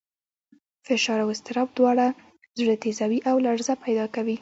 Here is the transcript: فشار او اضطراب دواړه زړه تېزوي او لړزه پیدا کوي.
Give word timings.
فشار 0.85 1.19
او 1.23 1.29
اضطراب 1.35 1.67
دواړه 1.77 2.07
زړه 2.59 2.75
تېزوي 2.83 3.19
او 3.29 3.35
لړزه 3.45 3.73
پیدا 3.85 4.05
کوي. 4.15 4.37